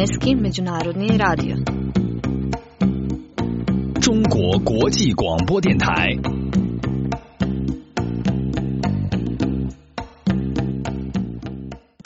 [0.00, 1.56] Međunarodni radio.
[4.00, 6.16] 中国国际广播电台。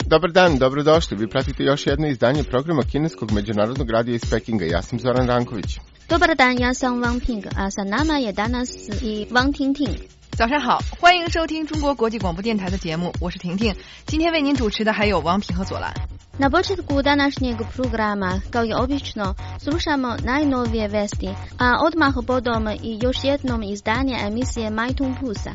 [0.09, 1.17] Dobar dan, dobrodošli.
[1.17, 4.65] Vi pratite još jedno izdanje programa Kineskog međunarodnog radija iz Pekinga.
[4.65, 5.79] Ja sam Zoran Ranković.
[6.09, 8.69] Dobar dan, ja sam Wang Ping a，sa nama je danas
[9.01, 9.97] i Wang Tingting。
[10.31, 13.73] 早上好，欢迎收听中国国际广播电台的节目，我是婷婷。
[14.05, 16.14] 今天为您主持的还有王平和左兰。
[16.39, 23.63] Na početku današnjeg programa, kao i obično, slušamo najnovije vesti, a odmah potom i još jednom
[23.63, 25.51] izdanje emisije Majtung Pusa.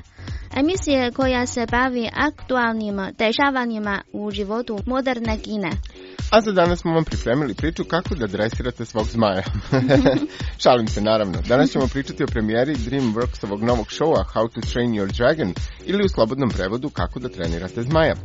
[0.57, 5.71] Emisije koja se bavi aktualnim dešavanjima u životu moderne Kine.
[6.32, 9.44] A za danas smo vam pripremili priču kako da dresirate svog zmaja.
[10.58, 11.42] Šalim se naravno.
[11.48, 15.54] Danas ćemo pričati o premijeri DreamWorksovog novog showa How to Train Your Dragon
[15.86, 18.16] ili u slobodnom prevodu kako da trenirate zmaja.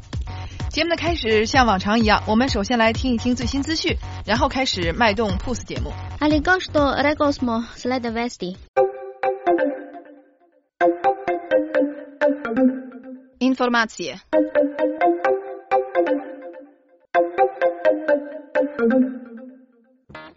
[0.71, 5.93] 节目的开始像往常一样，我们首先来听一听最新资讯，然后开始脉动 Puss 节目。
[6.21, 8.57] Ali kao što rekao smo, slede vesti.
[13.41, 14.19] Informacije.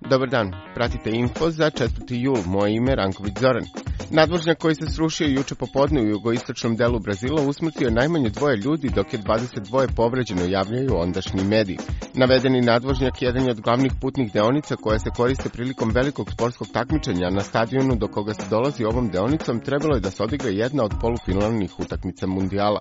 [0.01, 1.89] Dobar dan, pratite info za 4.
[2.09, 2.39] jul.
[2.47, 3.65] Moje ime Ranković Zoran.
[4.11, 8.89] Nadvožnjak koji se srušio juče popodne u jugoistočnom delu Brazila usmrtio je najmanje dvoje ljudi,
[8.95, 11.79] dok je 22 povređeno, javljaju ondašnji mediji.
[12.15, 17.31] Navedeni nadvožnjak jedan je od glavnih putnih deonica koja se koriste prilikom velikog sportskog takmičenja.
[17.31, 20.93] Na stadionu do koga se dolazi ovom deonicom trebalo je da se odigra jedna od
[21.01, 22.79] polufinalnih utakmica mundijala.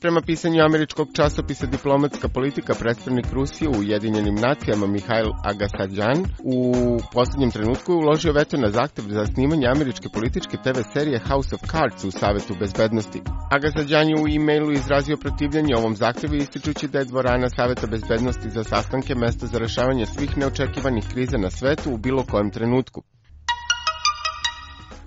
[0.00, 6.74] Prema pisanju američkog časopisa Diplomatska politika, predstavnik Rusije u Ujedinjenim nacijama Mihajl Agasadjan u
[7.12, 11.60] poslednjem trenutku je uložio veto na zahtev za snimanje američke političke TV serije House of
[11.70, 13.22] Cards u Savetu bezbednosti.
[13.50, 18.64] Agasadjan je u e-mailu izrazio protivljenje ovom zahtevu ističući da je dvorana Saveta bezbednosti za
[18.64, 23.02] sastanke mesto za rešavanje svih neočekivanih kriza na svetu u bilo kojem trenutku.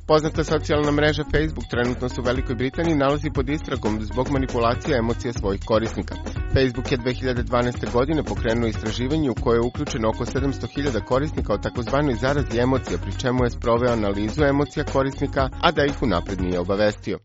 [0.10, 5.34] Poznata socijalna mreža Facebook trenutno se u Velikoj Britaniji nalazi pod istragom zbog manipulacije emocija
[5.34, 6.16] svojih korisnika.
[6.54, 7.92] Facebook je 2012.
[7.94, 13.20] godine pokrenuo istraživanje u koje je uključeno oko 700.000 korisnika o takozvanoj zarazi emocija, pri
[13.20, 17.20] čemu je sproveo analizu emocija korisnika, a da ih unapred nije obavestio.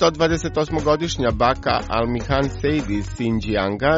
[0.00, 3.06] 128-godišnja baka Almihan Seid iz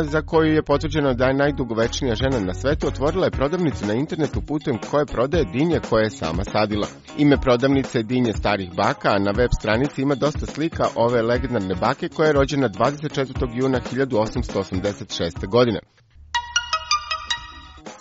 [0.04, 4.40] za koju je potvrđeno da je najdugovečnija žena na svetu, otvorila je prodavnicu na internetu
[4.40, 6.86] putem koje prodaje dinje koje je sama sadila.
[7.18, 11.74] Ime prodavnice je dinje starih baka, a na web stranici ima dosta slika ove legendarne
[11.74, 13.48] bake koja je rođena 24.
[13.54, 15.48] juna 1886.
[15.48, 15.80] godine.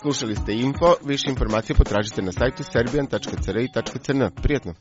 [0.01, 4.41] Slušali ste info, više informacije potražite na sajtu serbian.cri.cn.
[4.43, 4.73] Prijetno!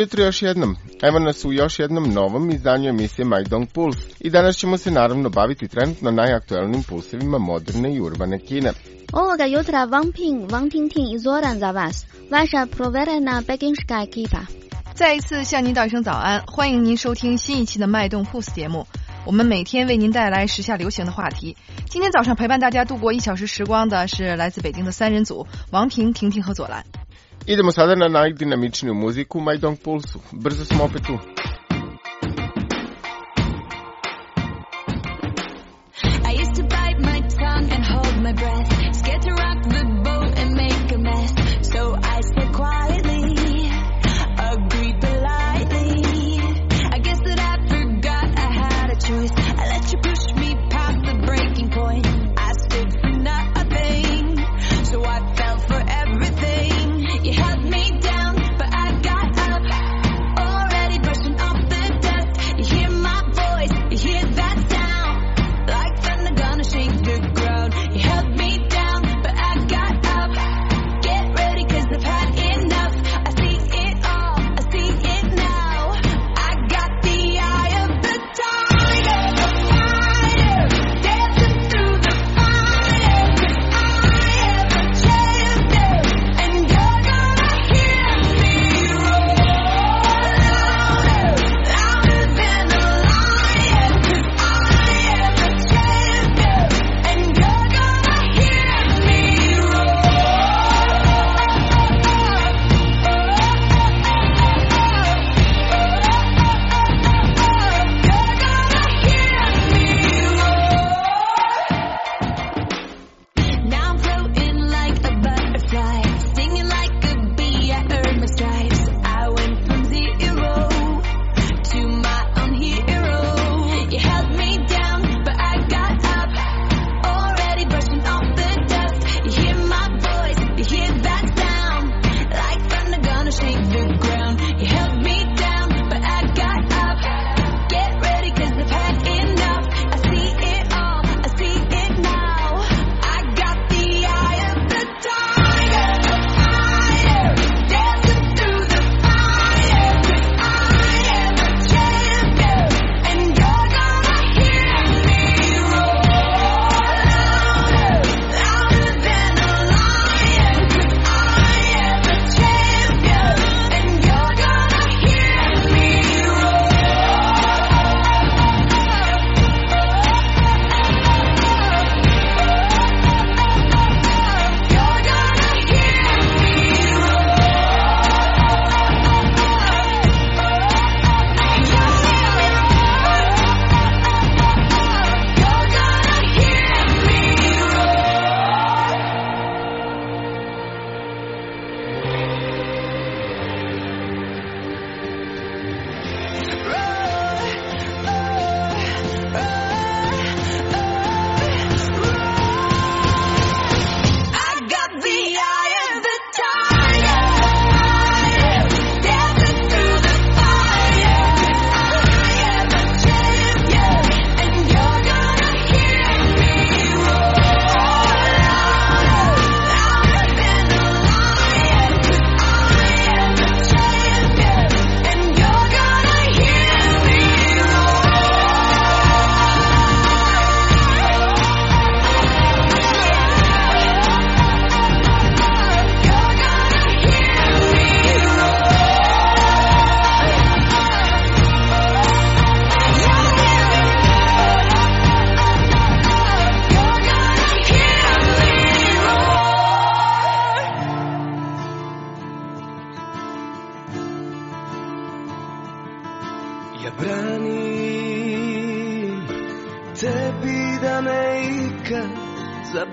[0.00, 0.76] Jutro još jednom.
[1.02, 3.96] Evo nas u još jednom novom izdanju emisije My Dong Puls.
[4.20, 8.72] I danas ćemo se naravno baviti trenutno najaktuelnim pulsevima moderne i urbane Kine.
[9.12, 12.04] Ovoga jutra Wang Ping, Wang Tingting i Zoran za vas.
[12.30, 14.40] Vaša proverena pekinška ekipa.
[14.94, 18.86] 再一次向您道一声早安，欢迎您收听新一期的脉动 Puls 节目。
[19.24, 21.56] 我们每天为您带来时下流行的话题。
[21.88, 26.84] 今天早上陪伴大家度过一小时时光的是来自北京的三人组王平、婷婷和左兰。
[27.46, 30.20] Idemo sada na najdinamičniju muziku u My Dong Pulsu.
[30.32, 31.18] Brzo smo opet tu.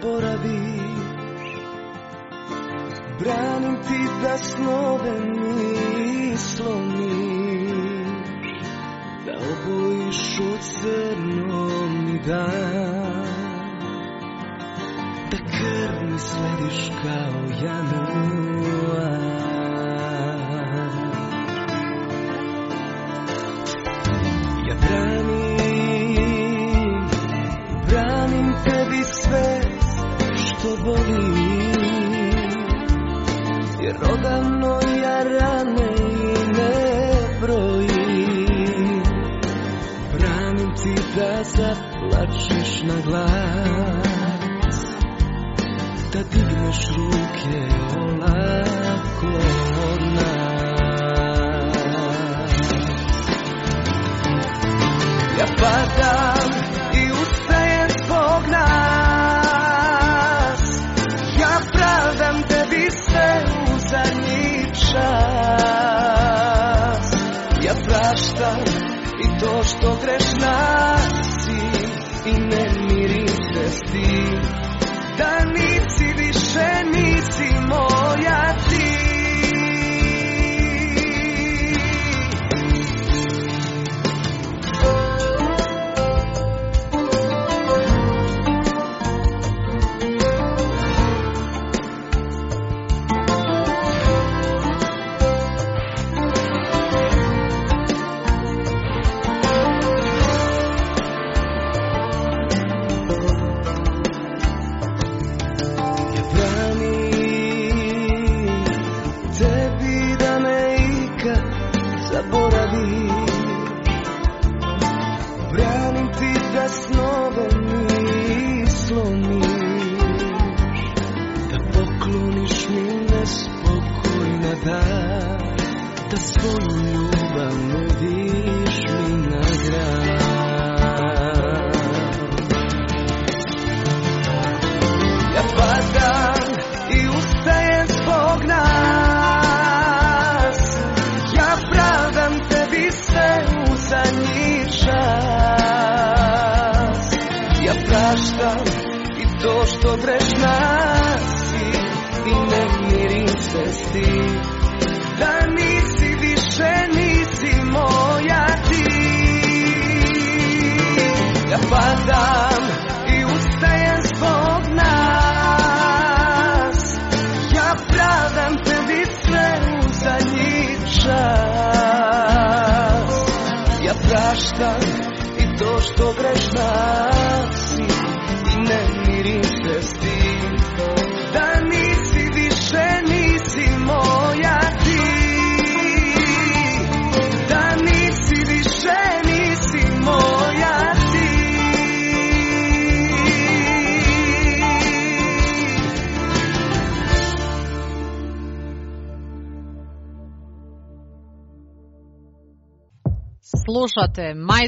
[0.01, 0.77] Zaboraviš
[3.19, 5.36] Branim ti da snove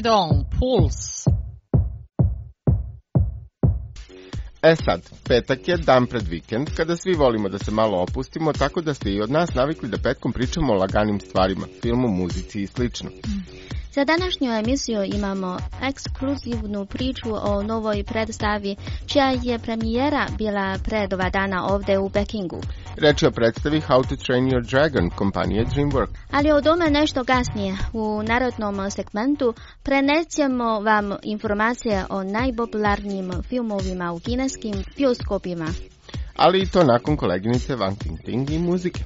[0.00, 1.24] Slušate Majdon Puls.
[4.62, 8.80] E sad, petak je dan pred vikend, kada svi volimo da se malo opustimo, tako
[8.80, 12.66] da ste i od nas navikli da petkom pričamo o laganim stvarima, filmu, muzici i
[12.66, 13.10] slično.
[13.92, 18.76] Za današnju emisiju imamo ekskluzivnu priču o novoj predstavi,
[19.06, 22.60] čija je premijera bila pre dva dana ovde u Pekingu.
[22.97, 26.09] Reč je o predstavi How to Train Your Dragon kompanije DreamWorks.
[26.31, 27.77] Ali o tome nešto kasnije.
[27.93, 29.53] U narodnom segmentu
[29.83, 35.65] prenećemo vam informacije o najpopularnijim filmovima u kineskim bioskopima.
[36.35, 39.01] Ali i to nakon koleginice Wang Tingting i muzike.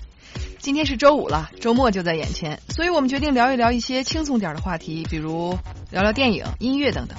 [0.59, 5.57] 今天是周五了，周末就在眼前，所以我们决定聊一聊一些轻松点儿的话题，比如
[5.89, 7.17] 聊聊电影、音乐等等。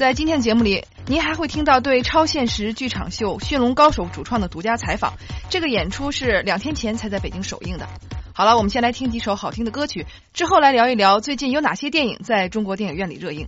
[0.00, 5.12] 在今天的节目里，您还会听到对超现实剧场秀《驯龙高手》主创的独家采访。
[5.50, 7.86] 这个演出是两天前才在北京首映的。
[8.32, 13.46] 好了，我们先来听几首好听的歌曲，之后来聊一聊最近有哪些电影在中国电影院里热映。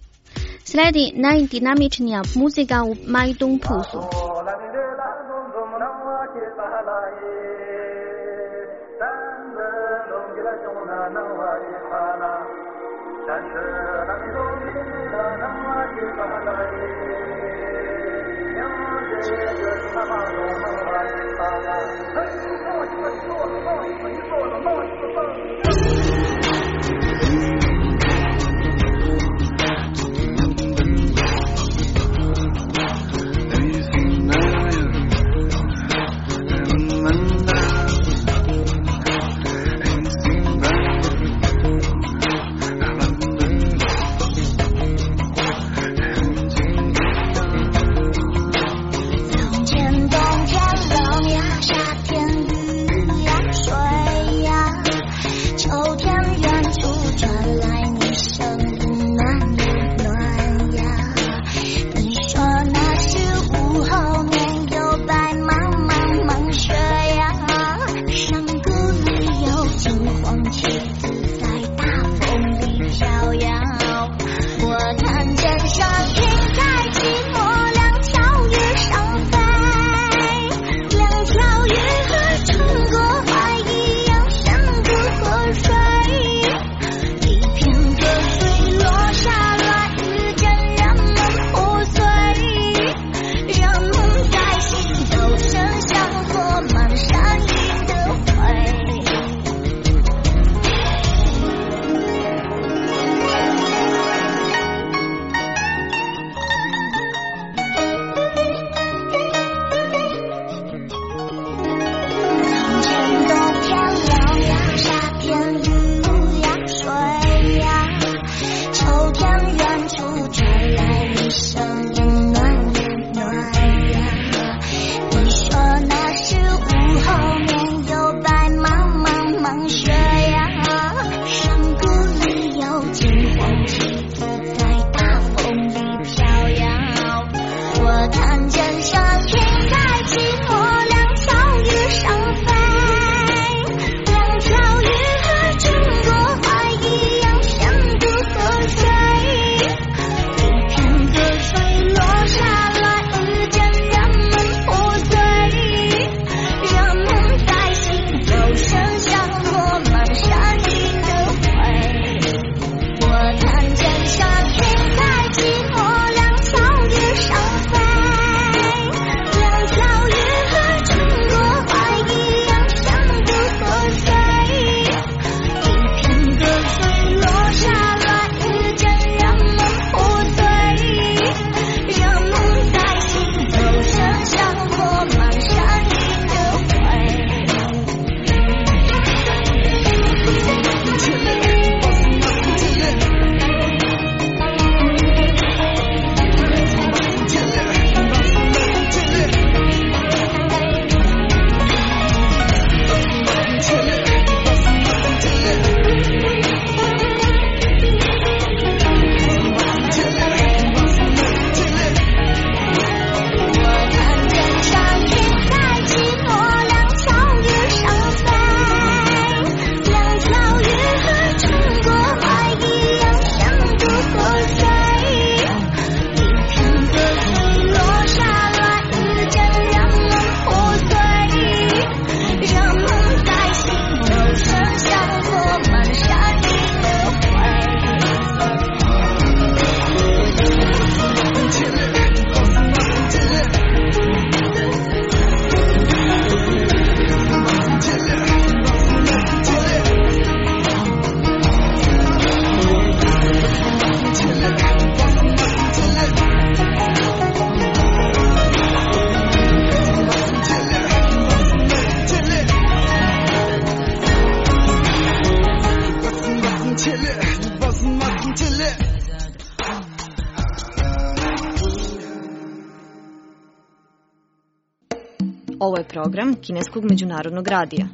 [276.03, 277.87] Program Kineskog međunarodnog radija.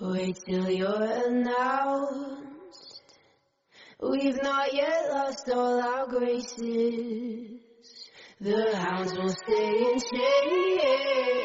[0.00, 3.02] Wait till you're announced.
[4.00, 7.60] We've not yet lost all our graces.
[8.40, 11.38] The hounds will stay in chains.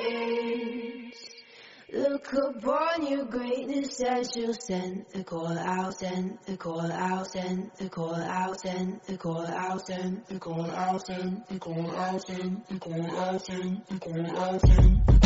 [1.93, 7.69] Look upon your greatness as you'll send the call out, send the call out, send
[7.77, 12.25] the call out, send the call out, send the call out, send the call out,
[12.25, 15.12] send the call out, send the call out, send the call out,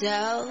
[0.00, 0.45] tell.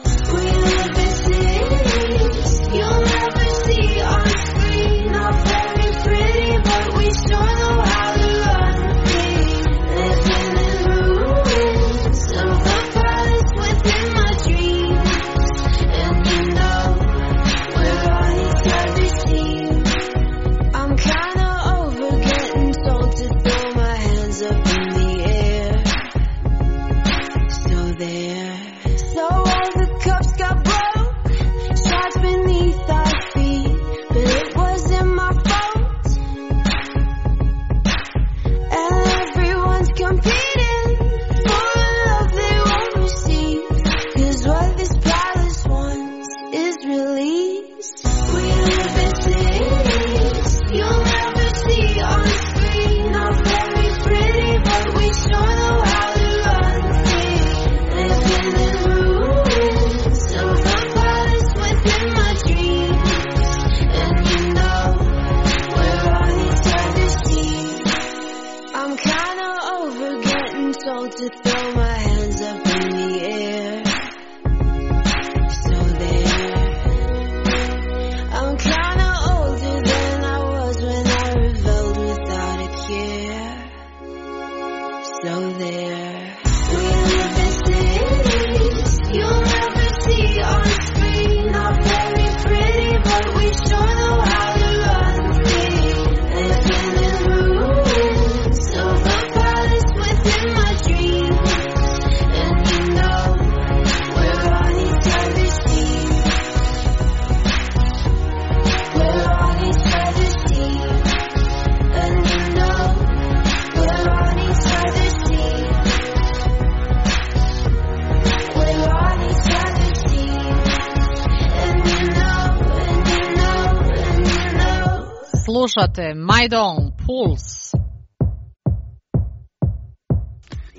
[126.45, 127.71] Majdong Puls.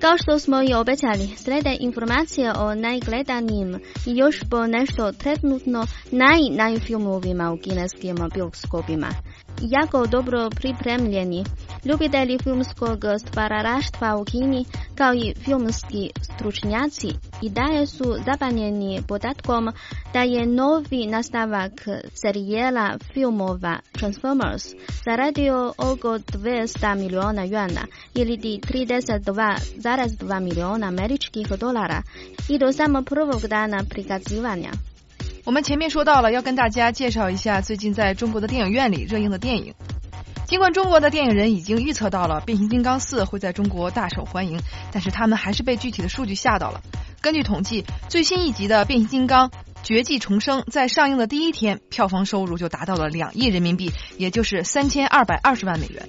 [0.00, 3.74] Kao što smo i obećali, slijede informacije o najgledanijim
[4.06, 9.08] i još po nešto trenutno najnajim filmovima u kineskim bioskopima.
[9.60, 11.44] Jako dobro pripremljeni
[11.84, 14.64] ljubitelji filmskog stvararaštva u Kini
[14.96, 17.08] kao i filmski stručnjaci
[17.42, 19.68] i dalje su zapanjeni podatkom
[20.12, 21.72] da je novi nastavak
[22.14, 24.66] serijela filmova Transformers
[25.04, 32.02] zaradio oko 200 miliona yuana ili 32,2 miliona američkih dolara
[32.48, 34.70] i do samo prvog dana prikazivanja.
[35.44, 39.72] 我们前面说到了，要跟大家介绍一下最近在中国的电影院里热映的电影。
[40.46, 44.60] 尽管中国的电影人已经预测到了《变形金刚四》会在中国大受欢迎，
[44.92, 46.80] 但是他们还是被具体的数据吓到了。
[47.20, 49.50] 根据统计，最新一集的《变形金刚：
[49.82, 56.08] 绝技重生》在上映的第一天，票房收入就达到了两亿人民币，也就是三千二百二十万美元。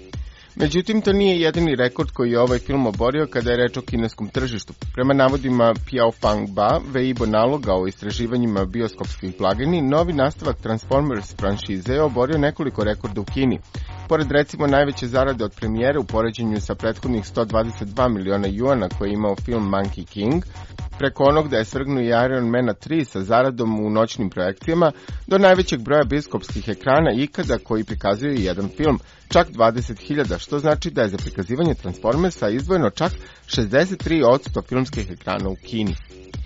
[0.59, 4.29] Međutim, to nije jedini rekord koji je ovaj film oborio kada je reč o kineskom
[4.29, 4.73] tržištu.
[4.93, 11.93] Prema navodima Piao Fang Ba, Weibo naloga o istraživanjima bioskopskih blagini, novi nastavak Transformers franšize
[11.93, 13.59] je oborio nekoliko rekorda u Kini.
[14.09, 19.13] Pored recimo najveće zarade od premijere u poređenju sa prethodnih 122 miliona juana koje je
[19.13, 20.43] imao film Monkey King,
[20.97, 24.91] preko onog da je svrgnuo i Iron Mana 3 sa zaradom u noćnim projekcijama,
[25.27, 31.01] do najvećeg broja bioskopskih ekrana ikada koji prikazuju jedan film, čak 20.000, što znači da
[31.01, 33.11] je za prikazivanje Transformersa izdvojeno čak
[33.49, 35.95] 63% filmskih ekrana u Kini.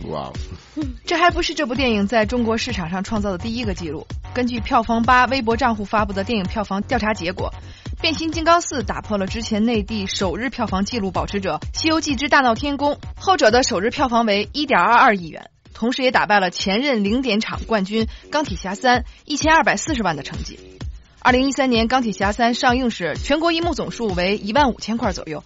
[0.04, 0.34] Wow.
[1.06, 4.08] 这还不是这部电影在中国市场上创造的第一个记录。
[4.34, 7.54] 根据票房吧微博账户发布的电影票房调查结果，
[8.02, 19.04] 《变形金刚四》打破了之前内地首日票房纪录保持者《西游记之大闹天宫》，后者的首日票房为1.22亿元，同时也打败了前任零点场冠军《钢铁侠三》
[19.38, 20.71] 1240万的成绩。
[21.24, 25.44] 二零一三年《钢铁侠三》上映时，全国银幕总数为一万五千块左右，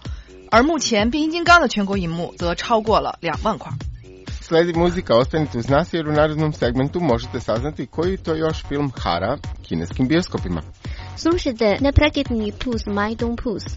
[0.50, 3.70] 而目前《变形金刚》的全国银幕则超过了两万块。
[4.40, 9.38] Sledi muzika, ostanite uz nas jer u narednom segmentu možete saznati koji to još film hara
[9.62, 10.62] kineskim bioskopima.
[11.16, 13.64] Slušajte neprekidni pus Majdong Pus.“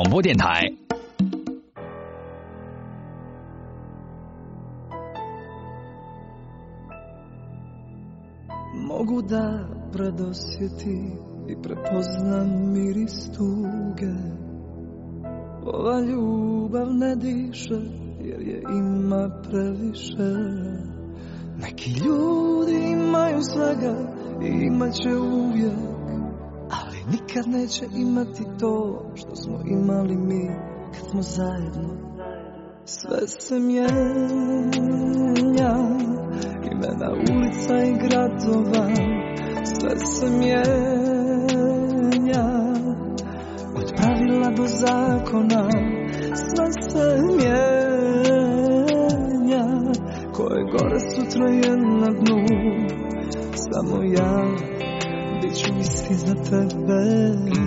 [0.00, 0.72] 广播电台。
[8.88, 11.12] Mogu da predosjeti
[11.48, 14.14] i prepoznam miris tuge
[15.66, 17.80] Ova ljubav ne diše
[18.20, 20.34] jer je ima previše
[21.58, 23.94] Neki ljudi imaju svega
[24.42, 25.89] i imat će uvijek Ali
[27.11, 30.47] nikad neće imati to što smo imali mi
[30.93, 32.11] kad smo zajedno
[32.85, 33.91] Sve se mijenja.
[36.71, 38.87] Imena ulica i gradova
[39.63, 41.01] sve se mijenja.
[44.57, 45.69] Do zakona
[46.35, 48.41] Sve se mijenja.
[50.33, 52.45] Ko je gore sutra je na dnu
[53.55, 54.70] Samo ja
[56.11, 57.60] kizatabel.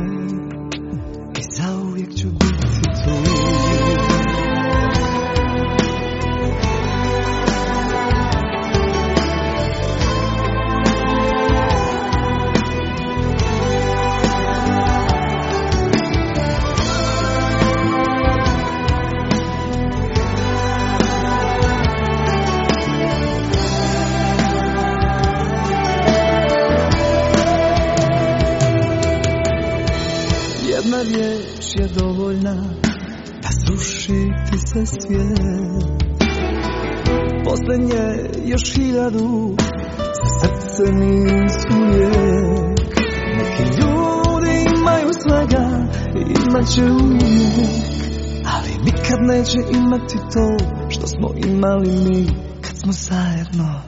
[49.45, 52.27] Neće imati to Što smo imali mi
[52.61, 53.81] Kad smo zajedno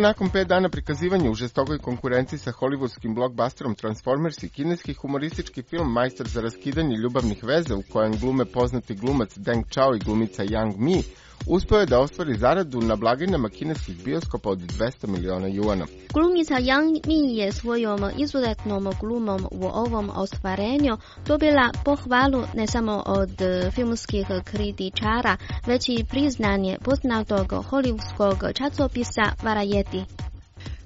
[0.00, 5.92] nakon pet dana prikazivanja u žestokoj konkurenciji sa hollywoodskim blockbusterom Transformers i kineski humoristički film
[5.92, 10.74] Majstor za raskidanje ljubavnih veza u kojem glume poznati glumac Deng Chao i glumica Yang
[10.78, 11.02] Mi,
[11.46, 15.86] uspeo je da ostvari zaradu na blagajnama kineskih bioskopa od 200 miliona juana.
[16.14, 23.30] Glumica Yang Mi je svojom izuzetnom glumom u ovom ostvarenju dobila pohvalu ne samo od
[23.74, 25.36] filmskih kritičara,
[25.66, 29.89] već i priznanje poznatog hollywoodskog časopisa Variety.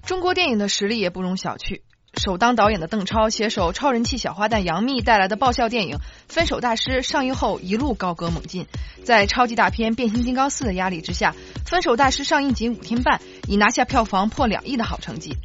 [0.04, 1.80] 中国电影的实力也不容小觑。
[2.16, 5.96] 首当导演的邓超携手超人气小花旦杨幂带来的爆笑电影
[6.28, 8.66] 《分手大师》上映后一路高歌猛进，
[9.02, 11.34] 在超级大片《变形金刚四》的压力之下，
[11.68, 15.36] 《分手大师》上映仅五天半，已拿下票房破两亿的好成绩。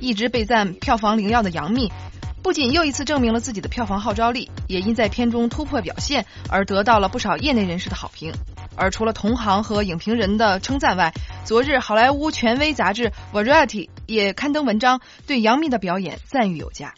[0.00, 1.92] 一直被赞票房灵药的杨幂，
[2.42, 8.32] 不仅又一次证明了自己的票房号召力，也因在片中突破表现而得到了不少业内人士的好评。
[8.76, 11.12] 而除了同行和影评人的称赞外，
[11.44, 16.94] 昨日好莱坞权威杂志 Variety 也刊登文章，对杨幂的表演赞誉有加。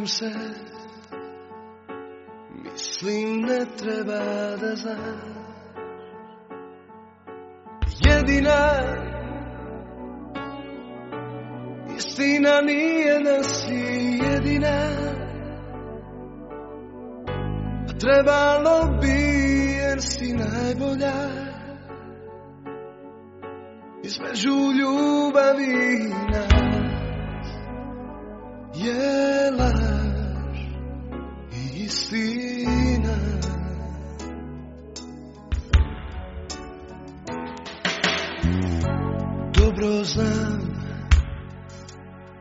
[0.00, 0.30] Krijem se.
[2.64, 5.30] Mislim ne treba da znaš
[8.06, 8.80] Jedina
[11.96, 13.74] Istina nije da si
[14.22, 14.78] jedina.
[17.88, 21.12] A trebalo bi jer si najbolja.
[24.02, 26.60] Između ljubavi nas.
[28.74, 29.79] Je laž i
[31.90, 33.16] istina.
[39.54, 40.60] Dobro znam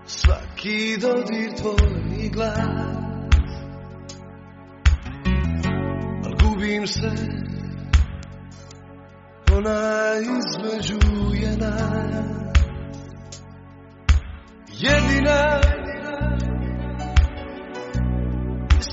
[0.06, 2.60] Svaki dodir tvoj glas.
[6.26, 7.12] Al gubim se
[9.54, 11.00] Ona između
[11.34, 12.50] je nas
[14.80, 15.79] Jedina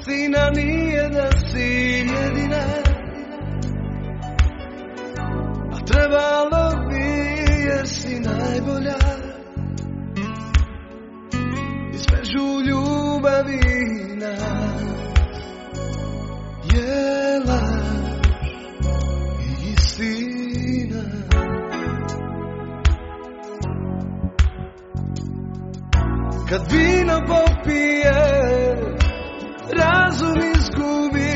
[0.08, 1.68] Istina nije da si
[2.14, 2.62] jedina.
[5.72, 7.04] A trebalo bi
[7.66, 8.98] jer si najbolja.
[11.94, 13.60] Između ljubavi
[14.16, 14.82] nas
[16.74, 18.16] Je laž
[19.40, 21.02] i istina.
[26.48, 28.35] Kad vino popije
[30.16, 31.32] Razum izgubi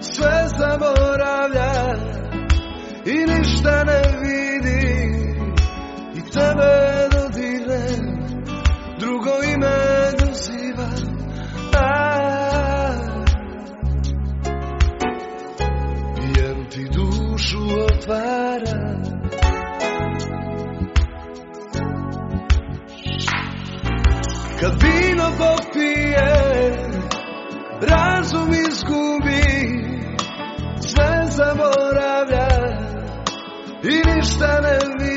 [0.00, 1.72] Sve zaboravlja
[3.04, 4.19] I ništa ne
[34.20, 35.09] I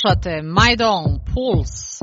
[0.00, 2.00] Slušate Majdon Puls.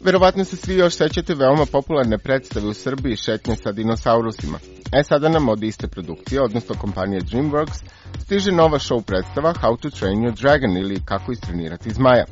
[0.00, 4.58] Verovatno se svi još sećate veoma popularne predstave u Srbiji šetnje sa dinosaurusima.
[4.92, 7.84] E sada nam od iste produkcije, odnosno kompanije DreamWorks,
[8.18, 12.24] stiže nova show predstava How to Train Your Dragon ili Kako istrenirati zmaja.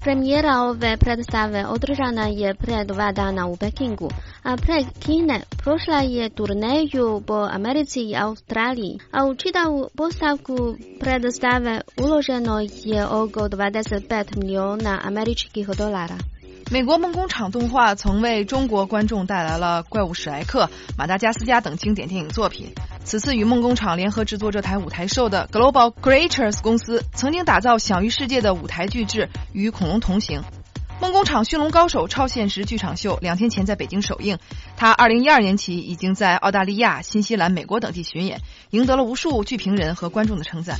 [0.00, 4.10] Premijera ove predstave održana je pre dva dana u Pekingu,
[4.48, 11.80] a pre Kine prošla je turneju po Americi i Australiji, a u čitavu postavku predstave
[12.00, 16.18] uloženo je oko 25 miliona američkih dolara.
[16.70, 20.64] 美国梦工厂动画曾为中国观众带来了《怪物史莱克》
[20.98, 22.66] 《马达加斯加》等经典电影作品。
[23.04, 29.20] 此次与梦工厂联合制作这台舞台秀的 Global Creatures 公司，曾经打造享誉世界的舞台巨制
[29.52, 30.40] 《与恐龙同行》。
[31.00, 34.38] 梦工厂驯龙高手超现实剧场秀两天前在北京首映，
[34.76, 38.40] 它二零一二年起已经在澳大利亚、新西兰、美国等地巡演，
[38.70, 40.76] 赢得了无数剧评人和观众的称赞。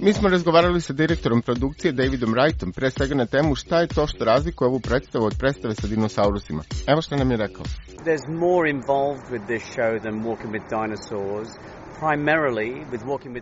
[0.00, 4.06] Mi smo razgovarali sa direktorom produkcije Davidom Wrightom, pre svega na temu šta je to
[4.06, 6.62] što razlikuje ovu predstavu od predstave sa dinosaurusima.
[6.86, 7.64] Evo što nam je rekao.
[8.04, 11.48] There's more involved with this show than Walking with Dinosaurs.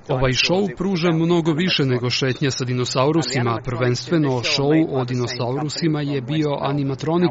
[0.09, 3.59] Ovaj šou pruža mnogo više nego šetnja sa dinosaurusima.
[3.65, 7.31] Prvenstveno, šou o dinosaurusima je bio animatronik,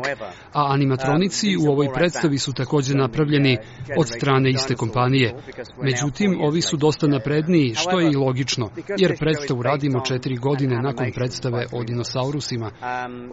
[0.53, 3.57] a animatronici u ovoj predstavi su takođe napravljeni
[3.97, 5.33] od strane iste kompanije.
[5.81, 11.11] Međutim, ovi su dosta napredniji, što je i logično, jer predstavu radimo četiri godine nakon
[11.15, 12.71] predstave o dinosaurusima.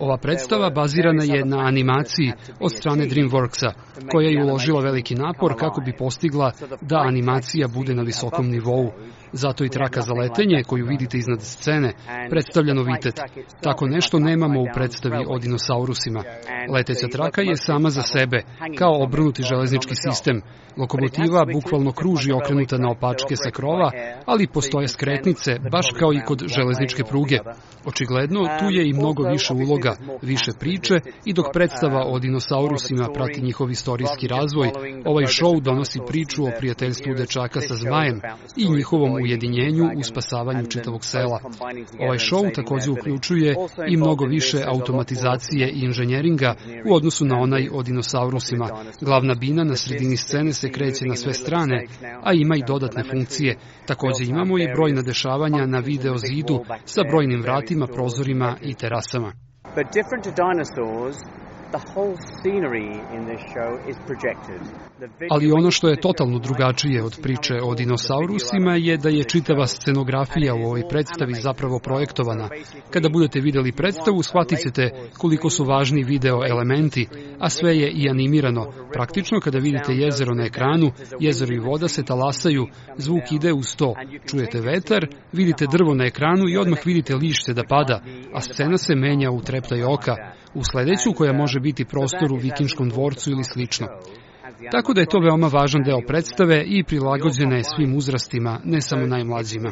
[0.00, 3.72] Ova predstava bazirana je na animaciji od strane DreamWorksa,
[4.12, 8.94] koja je uložila veliki napor kako bi postigla da animacija bude na visokom nivou.
[9.32, 11.92] Zato i traka za letenje, koju vidite iznad scene,
[12.30, 13.20] predstavlja novitet.
[13.60, 16.22] Tako nešto nemamo u predstavi o dinosaurusima.
[16.74, 18.42] Leteća traka je sama za sebe,
[18.78, 20.42] kao obrnuti železnički sistem.
[20.76, 23.90] Lokomotiva bukvalno kruži okrenuta na opačke sa krova,
[24.26, 27.38] ali postoje skretnice, baš kao i kod železničke pruge.
[27.86, 33.42] Očigledno, tu je i mnogo više uloga, više priče i dok predstava o dinosaurusima prati
[33.42, 34.70] njihov istorijski razvoj,
[35.04, 38.20] ovaj šou donosi priču o prijateljstvu dečaka sa zmajem
[38.56, 41.40] i njihovom ujedinjenju u spasavanju čitavog sela.
[42.00, 43.54] Ovaj šou takođe uključuje
[43.88, 46.54] i mnogo više automatizacije i inženjeringa
[46.90, 48.68] u odnosu na onaj o dinosaurusima.
[49.00, 51.86] Glavna bina na sredini scene se kreće na sve strane,
[52.22, 53.56] a ima i dodatne funkcije.
[53.86, 59.32] Takođe imamo i brojna dešavanja na video zidu sa brojnim vratima, prozorima i terasama.
[59.76, 61.16] But different to dinosaurs,
[65.30, 70.54] Ali ono što je totalno drugačije od priče o dinosaurusima je da je čitava scenografija
[70.54, 72.48] u ovoj predstavi zapravo projektovana.
[72.90, 77.08] Kada budete videli predstavu, shvatit ćete koliko su važni video elementi,
[77.38, 78.72] a sve je i animirano.
[78.92, 82.66] Praktično, kada vidite jezero na ekranu, jezero i voda se talasaju,
[82.96, 83.94] zvuk ide uz to.
[84.26, 88.02] Čujete vetar, vidite drvo na ekranu i odmah vidite lišće da pada,
[88.34, 90.16] a scena se menja u treptaj oka,
[90.54, 93.86] u sledeću koja može biti prostor u vikinškom dvorcu ili slično.
[94.70, 99.06] Tako da je to veoma važan deo predstave i prilagođena je svim uzrastima, ne samo
[99.06, 99.70] najmlađima.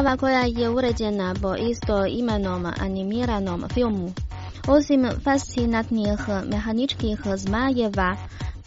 [0.00, 4.12] Predstava koja je uređena po isto imenom animiranom filmu,
[4.68, 6.18] osim fascinantnih
[6.50, 8.16] mehaničkih zmajeva,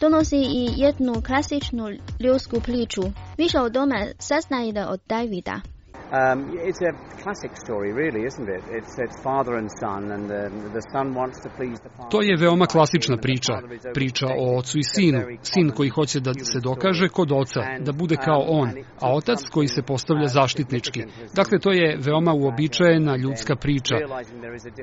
[0.01, 3.01] donosi i jednu klasičnu ljudsku priču.
[3.37, 5.72] Više o tome saznajte od Davida.
[6.13, 6.39] Um,
[6.69, 6.93] it's a
[7.23, 8.63] classic story, really, isn't it?
[8.69, 10.43] It's, it's father and son, and the,
[10.77, 12.09] the son wants to please the father.
[12.11, 13.53] To je veoma klasična priča,
[13.93, 18.15] priča o ocu i sinu, sin koji hoće da se dokaže kod oca, da bude
[18.15, 21.03] kao on, a otac koji se postavlja zaštitnički.
[21.35, 23.95] Dakle, to je veoma uobičajena ljudska priča.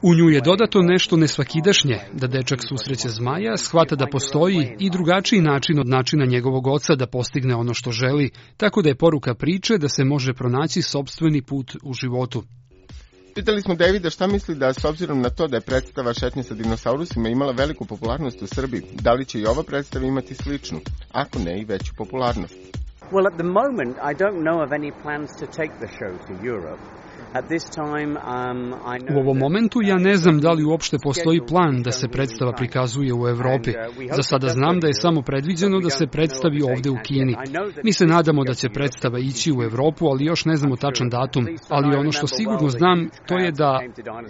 [0.02, 5.40] U nju je dodato nešto nesvakidašnje, da dečak susreće zmaja, shvata da postoji i drugačiji
[5.40, 9.78] način od načina njegovog oca da postigne ono što želi, tako da je poruka priče
[9.78, 10.82] da se može pronaći
[11.20, 12.42] sobstveni put u životu.
[13.34, 16.54] Pitali smo Davida šta misli da s obzirom na to da je predstava Šetnje sa
[16.54, 20.80] dinosaurusima imala veliku popularnost u Srbiji, da li će i ova predstava imati sličnu,
[21.12, 22.56] ako ne i veću popularnost.
[23.12, 26.32] Well, at the moment, I don't know of any plans to take the show to
[26.52, 26.82] Europe.
[27.32, 28.74] At this time, um,
[29.16, 33.14] U ovom momentu ja ne znam da li uopšte postoji plan da se predstava prikazuje
[33.14, 33.72] u Evropi.
[34.16, 37.36] Za sada znam da je samo predviđeno da se predstavi ovde u Kini.
[37.84, 41.46] Mi se nadamo da će predstava ići u Evropu, ali još ne znamo tačan datum.
[41.68, 43.80] Ali ono što sigurno znam, to je da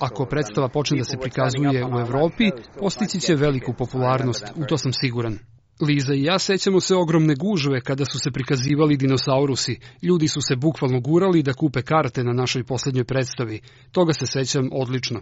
[0.00, 4.92] ako predstava počne da se prikazuje u Evropi, postići će veliku popularnost, u to sam
[4.92, 5.38] siguran.
[5.80, 9.78] Liza i ja sećamo se ogromne gužve kada su se prikazivali dinosaurusi.
[10.02, 13.60] Ljudi su se bukvalno gurali da kupe karte na našoj posljednjoj predstavi.
[13.92, 15.20] Toga se sećam odlično.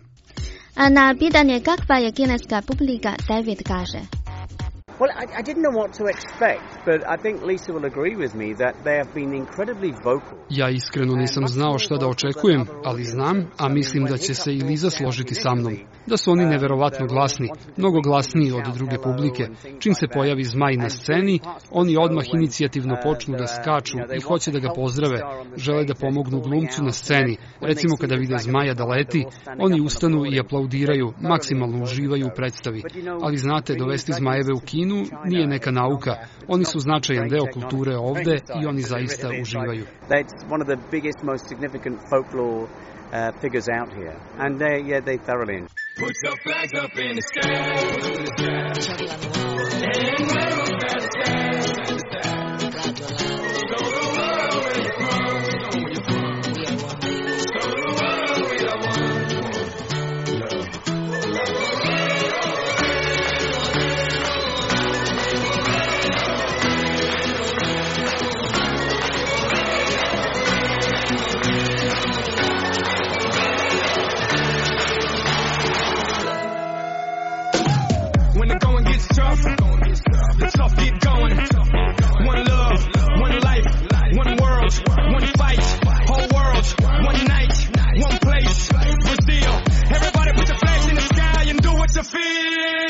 [0.74, 3.98] A na pitanje kakva je kineska publika, David kaže.
[5.00, 8.34] Well, I, I didn't know what to expect, but I think Lisa will agree with
[8.34, 10.38] me that they have been incredibly vocal.
[10.50, 14.62] Ja iskreno nisam znao šta da očekujem, ali znam, a mislim da će se i
[14.62, 15.76] Liza složiti sa mnom,
[16.08, 19.48] da su oni neverovatno glasni, mnogo glasniji od druge publike.
[19.78, 21.40] Čim se pojavi zmaj na sceni,
[21.70, 25.20] oni odmah inicijativno počnu da skaču i hoće da ga pozdrave,
[25.56, 27.36] žele da pomognu glumcu na sceni.
[27.60, 29.24] Recimo kada vide zmaja da leti,
[29.58, 32.82] oni ustanu i aplaudiraju, maksimalno uživaju u predstavi.
[33.22, 36.14] Ali znate, dovesti zmajeve u kinu nije neka nauka.
[36.48, 39.84] Oni su značajan deo kulture ovde i oni zaista uživaju.
[40.90, 42.66] Biggest, most significant folklore
[43.12, 45.87] uh, figures out here, and they, yeah, they thoroughly enjoy.
[45.98, 47.50] Put your flags up in the sky.
[49.82, 51.37] And wave 'em at the sky.
[92.18, 92.87] Do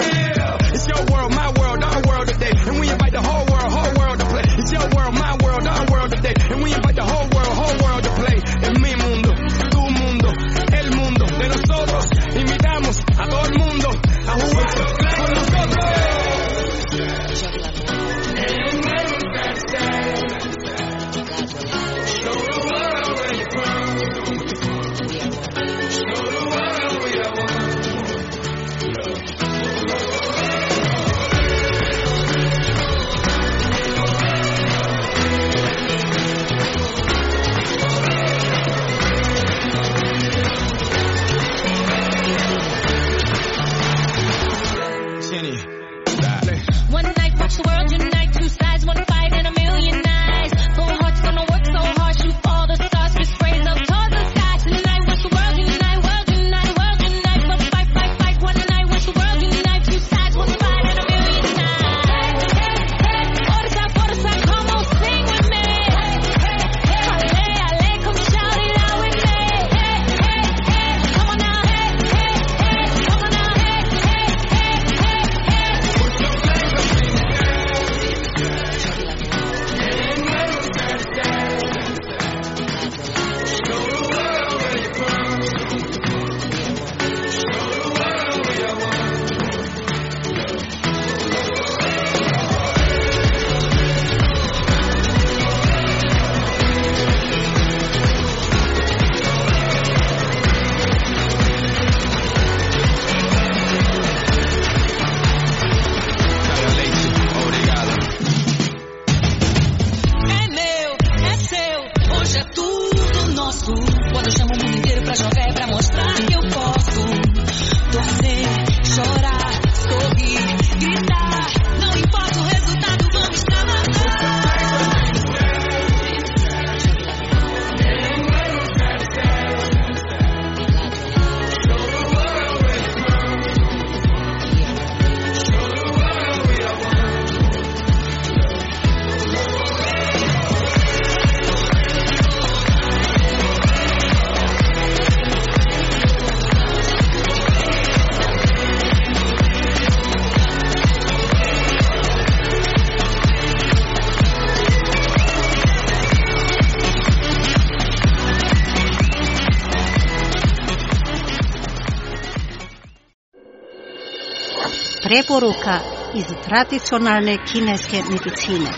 [165.19, 165.81] Preporuka
[166.15, 168.71] iz tradicionalne kineske medicine.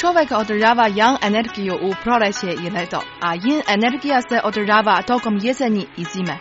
[0.00, 5.86] Čovek odražava yang energijo v proletje in leto, a yin energija se odražava tokom jeseni
[5.96, 6.38] i zime.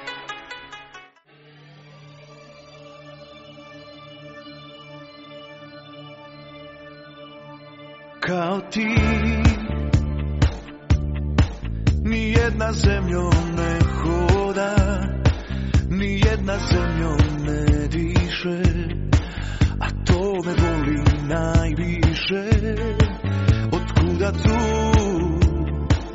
[8.19, 8.87] kao ti
[12.03, 15.16] Ni jedna zemljom ne hoda
[15.99, 18.61] Ni jedna zemljom ne diše
[19.79, 22.43] A to me boli najviše.
[23.71, 24.57] Otkuda tu?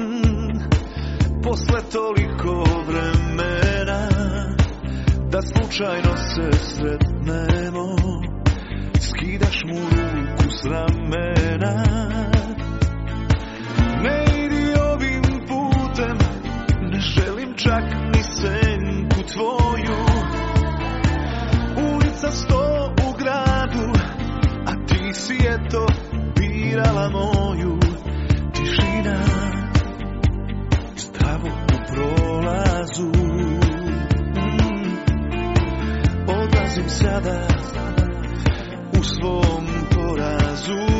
[0.02, 0.58] Mm,
[1.42, 4.08] Posle toliko vremena
[5.30, 7.96] Da slučajno se sretnemo.
[9.00, 11.84] Skidaš mu ruku s ramena.
[14.02, 16.18] Ne idi ovim putem
[16.82, 19.71] Ne želim čak ni senku tvoju
[22.22, 23.92] Ulica sto u gradu
[24.66, 25.86] A ti si eto
[26.36, 27.78] birala moju
[28.54, 29.22] Tišina.
[30.96, 33.10] Stravo u prolazu.
[34.36, 34.96] Mm,
[36.28, 37.46] Odlazim sada
[38.98, 40.91] u svom porazu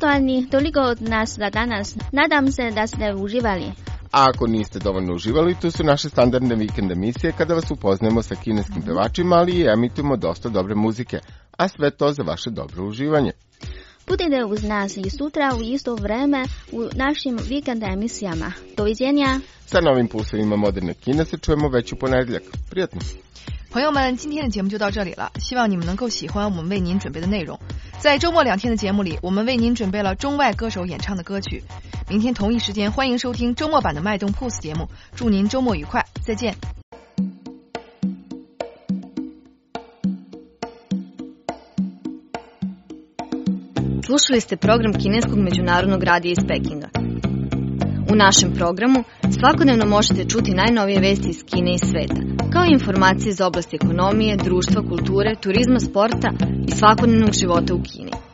[0.00, 1.96] Poštovani, toliko od nas za danas.
[2.12, 3.64] Nadam se da ste uživali.
[4.12, 8.34] A ako niste dovoljno uživali, tu su naše standardne vikend emisije kada vas upoznajemo sa
[8.34, 11.18] kineskim pevačima, ali i emitujemo dosta dobre muzike,
[11.56, 13.32] a sve to za vaše dobro uživanje.
[14.08, 18.52] Budite uz nas i sutra u isto vreme u našim vikend emisijama.
[18.76, 19.40] Doviđenja!
[19.66, 22.42] Sa novim pulsovima moderne Kine se čujemo već u ponedjeljak.
[22.70, 23.00] Prijatno!
[23.70, 27.60] 朋友们，今天的节目就到这里了，希望你们能够喜欢我们为您准备的内容。
[27.98, 31.62] 在周末两天的节目里，我们为您准备了中外歌手演唱的歌曲。
[32.08, 34.88] 明天同一时间，欢迎收听周末版的脉动 Pulse 节目。
[35.14, 36.54] 祝您周末愉快，再见。
[44.08, 46.88] Slušali ste program Kineskog međunarodnog radija iz Pekinga.
[48.12, 49.04] U našem programu
[49.38, 52.20] svakodnevno možete čuti najnovije vesti iz Kine i sveta,
[52.52, 56.30] kao i informacije iz oblasti ekonomije, društva, kulture, turizma, sporta
[56.68, 58.27] i svakodnevnog života u Kini.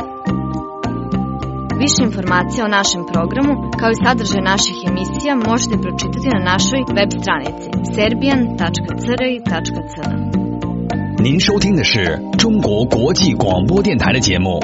[1.83, 7.11] Više informacija o našem programu, kao i sadržaj naših emisija, možete pročitati na našoj web
[7.23, 8.79] stranici serbian.cri.cn。
[11.23, 14.61] 您收听的是中国国际广播电台的节目。